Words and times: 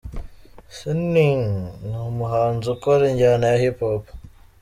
Ciney: 0.75 1.39
Ni 1.87 1.97
umuhanzi 2.09 2.65
ukora 2.75 3.01
injyana 3.11 3.45
ya 3.51 3.61
Hip 3.63 3.79
Hop. 3.85 4.03